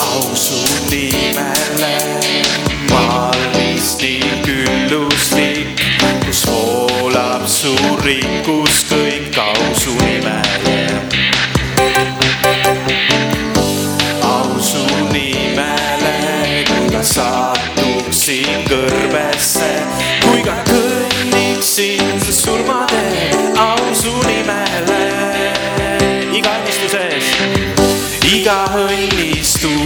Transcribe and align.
ausu 0.00 0.58
nimele. 0.90 2.33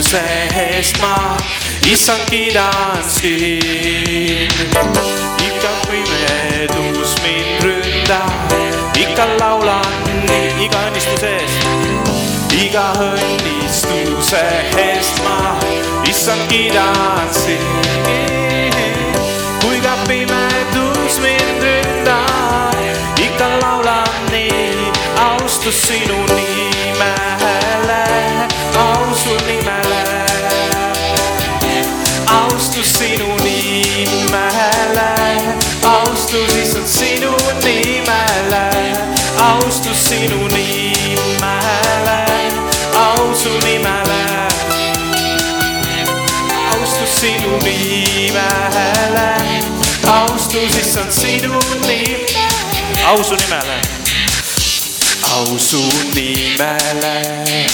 Õnnistuse 0.00 0.20
eest 0.56 0.96
ma 1.02 1.36
issand 1.84 2.24
kiidan 2.30 3.02
sind. 3.04 4.48
ikka 5.44 5.72
pimedus 5.90 7.12
mind 7.20 7.60
ründab, 7.60 8.54
ikka 8.96 9.26
laulan 9.40 9.84
iga 10.64 10.80
õnnistuse 10.88 11.34
eest 11.36 11.60
iga 12.56 12.86
õnnistuse 12.96 14.40
eest 14.80 15.20
ma 15.20 15.58
issand 16.08 16.48
kiidan 16.48 17.28
sind. 17.36 18.80
kui 19.60 19.80
ka 19.84 19.98
pimedus 20.08 21.20
mind 21.20 21.60
ründab, 21.60 22.80
ikka 23.20 23.48
laulan 23.60 24.32
nii 24.32 24.88
austus 25.28 25.76
sinu 25.86 26.24
nimele, 26.32 27.29
nimele, 48.32 49.62
austus 50.06 50.76
issand 50.78 51.10
sinu 51.12 51.58
nimele, 51.86 52.26
au 53.06 53.24
su 53.24 53.34
nimele, 53.34 53.80
au 55.34 55.58
su 55.58 55.82
nimele, 56.14 57.66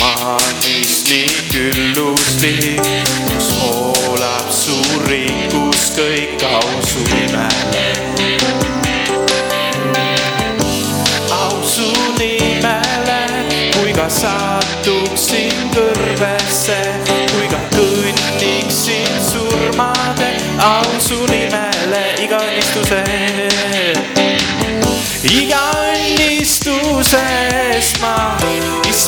maa 0.00 0.36
mis 0.64 1.04
nii 1.08 1.26
külluslik, 1.50 2.82
kus 3.28 3.48
voolab 3.58 4.50
su 4.52 4.76
rikkus 5.08 5.92
kõik 5.96 6.44
au 6.44 6.82
su 6.82 6.98
nimele. 7.14 7.86
au 11.32 11.64
su 11.64 11.88
nimele, 12.18 13.20
kui 13.72 13.92
ka 13.96 14.08
satuksin 14.10 15.72
kõrbesse, 15.74 16.91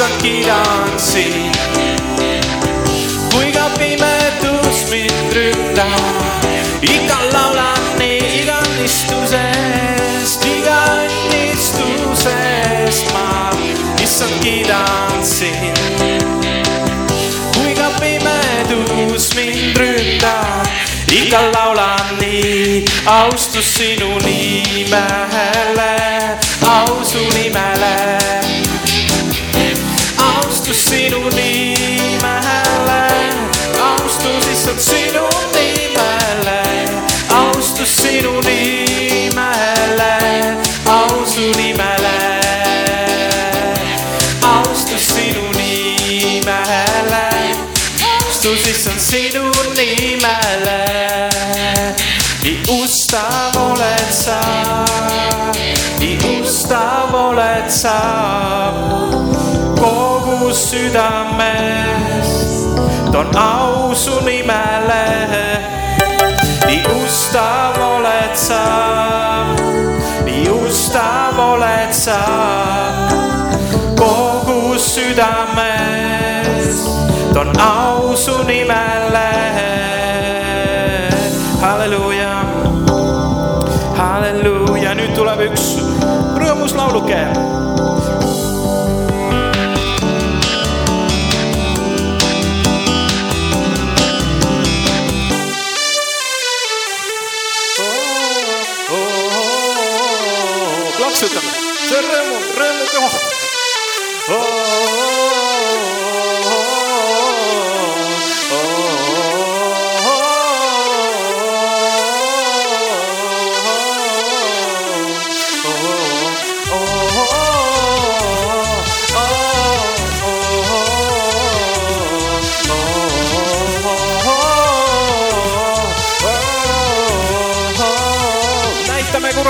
issand 0.04 0.22
kiidan 0.22 0.98
sind. 0.98 1.56
kui 3.32 3.52
ka 3.52 3.70
pimedus 3.78 4.90
mind 4.90 5.32
ründab, 5.32 6.44
ikka 6.82 7.18
laulan 7.32 7.84
nii 7.98 8.42
iga 8.42 8.58
õnnistuse 8.60 9.40
eest, 9.40 10.44
iga 10.44 10.76
õnnistuse 11.04 12.34
eest 12.36 13.12
ma 13.14 13.50
issand 14.04 14.36
kiidan 14.44 15.24
sind. 15.24 15.80
kui 17.56 17.72
ka 17.78 17.88
pimedus 18.00 19.32
mind 19.38 19.78
ründab, 19.80 20.68
ikka 21.08 21.40
laulan 21.54 22.18
nii 22.20 22.84
austus 23.06 23.72
sinu 23.78 24.18
nimele, 24.20 25.96
au 26.76 27.00
su 27.04 27.24
nimele, 27.32 28.13
nimele, 46.64 47.56
austus 48.26 48.66
issand 48.68 49.00
sinu 49.00 49.44
nimele. 49.76 50.84
nii 52.42 52.58
ustav 52.82 53.56
oled 53.56 54.10
sa, 54.10 54.40
nii 55.98 56.18
ustav 56.40 57.14
oled 57.14 57.70
sa. 57.70 57.98
Kogu 59.80 60.52
südamest, 60.52 62.44
toon 63.12 63.36
au 63.36 63.94
su 63.94 64.20
nimele. 64.24 65.04
nii 66.66 66.82
ustav 67.04 67.80
oled 67.80 68.36
sa, 68.36 68.64
nii 70.24 70.48
ustav 70.48 71.38
oled 71.38 71.92
sa. 71.92 72.20
Kogu 73.96 74.78
südamest, 74.78 75.73
toon 77.34 77.52
au 77.58 78.16
su 78.16 78.42
nimele. 78.46 79.30
halleluuja, 81.62 82.34
halleluuja, 83.98 84.92
nüüd 84.94 85.16
tuleb 85.18 85.40
üks 85.48 85.64
rõõmus 86.38 86.76
lauluke 86.78 87.18
plaksutame, 100.98 101.50
see 101.88 101.98
on 101.98 102.06
rõõmu, 102.12 102.38
rõõmu 102.60 102.86
koht. 102.94 103.44
näitame 104.28 105.13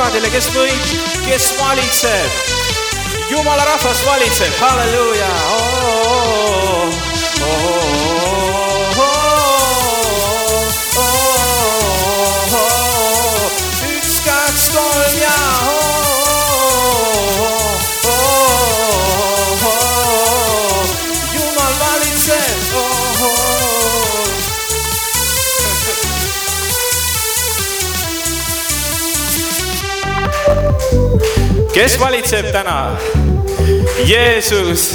kuradile, 0.05 0.29
kes 0.29 0.49
võib, 0.53 0.89
kes 1.25 1.47
valitseb. 1.57 2.35
jumala 3.31 3.65
rahvas 3.65 4.05
valitseb, 4.05 4.53
halleluuja. 4.61 5.31
üks, 5.33 5.74
kes 31.75 31.99
valitseb 32.01 32.51
täna? 32.53 32.97
Jeesus. 34.05 34.89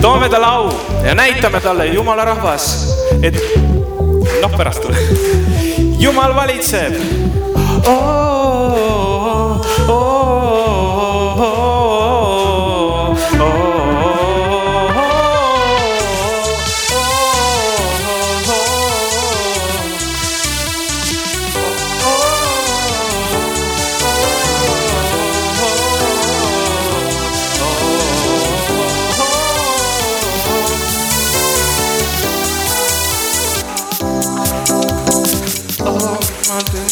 toome 0.00 0.28
talle 0.28 0.46
au 0.46 0.70
ja 1.04 1.14
näitame 1.14 1.60
talle, 1.60 1.86
jumala 1.86 2.24
rahvas, 2.24 2.68
et 3.22 3.40
noh, 4.42 4.56
pärast 4.56 4.82
tule. 4.82 4.96
jumal 5.98 6.34
valitseb 6.34 6.94
oh,. 7.86 8.64
Oh, 9.16 9.60
oh, 9.88 10.23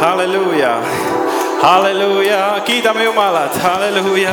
Halleluuja, 0.00 0.82
halleluuja, 1.62 2.60
kiidame 2.64 3.04
Jumalat, 3.04 3.62
halleluuja 3.62 4.32